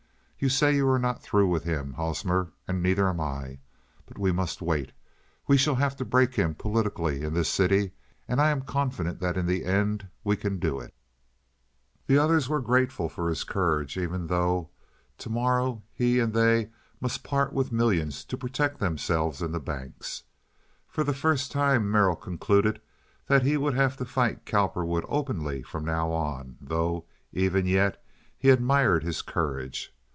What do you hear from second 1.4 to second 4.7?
with him, Hosmer, and neither am I. But we must